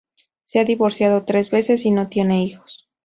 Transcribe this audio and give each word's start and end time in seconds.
Se 0.45 0.57
ha 0.59 0.63
divorciado 0.63 1.25
tres 1.25 1.51
veces 1.51 1.85
y 1.85 1.91
no 1.91 2.09
tiene 2.09 2.43
hijos. 2.43 2.89